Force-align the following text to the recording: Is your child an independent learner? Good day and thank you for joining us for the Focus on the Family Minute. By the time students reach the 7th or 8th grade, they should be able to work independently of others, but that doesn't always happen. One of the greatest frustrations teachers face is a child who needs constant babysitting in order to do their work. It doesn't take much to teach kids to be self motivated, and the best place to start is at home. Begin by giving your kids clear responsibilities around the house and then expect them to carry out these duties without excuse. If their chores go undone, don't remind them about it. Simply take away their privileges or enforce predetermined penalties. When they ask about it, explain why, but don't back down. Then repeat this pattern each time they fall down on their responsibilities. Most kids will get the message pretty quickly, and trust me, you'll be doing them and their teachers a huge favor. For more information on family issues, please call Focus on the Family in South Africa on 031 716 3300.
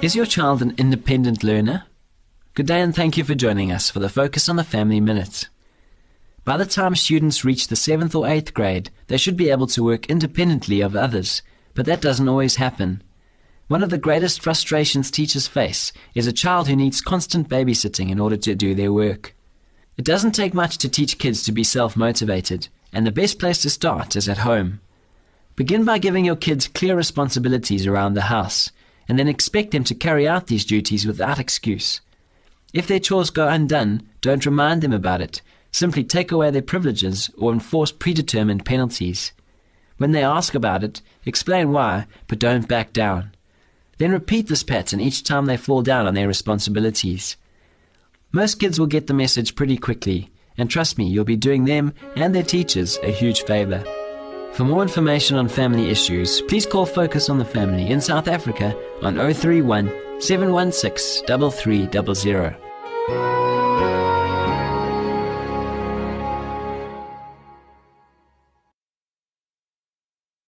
Is 0.00 0.14
your 0.14 0.26
child 0.26 0.62
an 0.62 0.76
independent 0.78 1.42
learner? 1.42 1.82
Good 2.54 2.66
day 2.66 2.80
and 2.80 2.94
thank 2.94 3.16
you 3.16 3.24
for 3.24 3.34
joining 3.34 3.72
us 3.72 3.90
for 3.90 3.98
the 3.98 4.08
Focus 4.08 4.48
on 4.48 4.54
the 4.54 4.62
Family 4.62 5.00
Minute. 5.00 5.48
By 6.44 6.56
the 6.56 6.66
time 6.66 6.94
students 6.94 7.44
reach 7.44 7.66
the 7.66 7.74
7th 7.74 8.14
or 8.14 8.24
8th 8.24 8.54
grade, 8.54 8.90
they 9.08 9.16
should 9.16 9.36
be 9.36 9.50
able 9.50 9.66
to 9.66 9.82
work 9.82 10.06
independently 10.06 10.80
of 10.82 10.94
others, 10.94 11.42
but 11.74 11.84
that 11.86 12.00
doesn't 12.00 12.28
always 12.28 12.56
happen. 12.56 13.02
One 13.66 13.82
of 13.82 13.90
the 13.90 13.98
greatest 13.98 14.40
frustrations 14.40 15.10
teachers 15.10 15.48
face 15.48 15.92
is 16.14 16.28
a 16.28 16.32
child 16.32 16.68
who 16.68 16.76
needs 16.76 17.00
constant 17.00 17.48
babysitting 17.48 18.08
in 18.08 18.20
order 18.20 18.36
to 18.36 18.54
do 18.54 18.76
their 18.76 18.92
work. 18.92 19.34
It 19.96 20.04
doesn't 20.04 20.30
take 20.30 20.54
much 20.54 20.78
to 20.78 20.88
teach 20.88 21.18
kids 21.18 21.42
to 21.42 21.50
be 21.50 21.64
self 21.64 21.96
motivated, 21.96 22.68
and 22.92 23.04
the 23.04 23.10
best 23.10 23.40
place 23.40 23.60
to 23.62 23.70
start 23.70 24.14
is 24.14 24.28
at 24.28 24.38
home. 24.38 24.80
Begin 25.56 25.84
by 25.84 25.98
giving 25.98 26.24
your 26.24 26.36
kids 26.36 26.68
clear 26.68 26.94
responsibilities 26.94 27.84
around 27.84 28.14
the 28.14 28.30
house 28.30 28.70
and 29.08 29.18
then 29.18 29.28
expect 29.28 29.70
them 29.70 29.84
to 29.84 29.94
carry 29.94 30.28
out 30.28 30.46
these 30.46 30.64
duties 30.64 31.06
without 31.06 31.38
excuse. 31.38 32.00
If 32.74 32.86
their 32.86 33.00
chores 33.00 33.30
go 33.30 33.48
undone, 33.48 34.06
don't 34.20 34.44
remind 34.44 34.82
them 34.82 34.92
about 34.92 35.22
it. 35.22 35.40
Simply 35.72 36.04
take 36.04 36.30
away 36.30 36.50
their 36.50 36.62
privileges 36.62 37.30
or 37.38 37.52
enforce 37.52 37.92
predetermined 37.92 38.64
penalties. 38.64 39.32
When 39.96 40.12
they 40.12 40.22
ask 40.22 40.54
about 40.54 40.84
it, 40.84 41.00
explain 41.24 41.72
why, 41.72 42.06
but 42.26 42.38
don't 42.38 42.68
back 42.68 42.92
down. 42.92 43.32
Then 43.98 44.12
repeat 44.12 44.48
this 44.48 44.62
pattern 44.62 45.00
each 45.00 45.24
time 45.24 45.46
they 45.46 45.56
fall 45.56 45.82
down 45.82 46.06
on 46.06 46.14
their 46.14 46.28
responsibilities. 46.28 47.36
Most 48.30 48.60
kids 48.60 48.78
will 48.78 48.86
get 48.86 49.06
the 49.06 49.14
message 49.14 49.54
pretty 49.54 49.76
quickly, 49.76 50.30
and 50.56 50.70
trust 50.70 50.98
me, 50.98 51.06
you'll 51.06 51.24
be 51.24 51.36
doing 51.36 51.64
them 51.64 51.94
and 52.14 52.34
their 52.34 52.42
teachers 52.42 52.98
a 53.02 53.10
huge 53.10 53.42
favor. 53.42 53.82
For 54.52 54.64
more 54.64 54.82
information 54.82 55.36
on 55.36 55.48
family 55.48 55.90
issues, 55.90 56.42
please 56.42 56.66
call 56.66 56.86
Focus 56.86 57.30
on 57.30 57.38
the 57.38 57.44
Family 57.44 57.90
in 57.90 58.00
South 58.00 58.26
Africa 58.26 58.76
on 59.02 59.16
031 59.16 59.88
716 60.20 61.26
3300. 61.26 62.56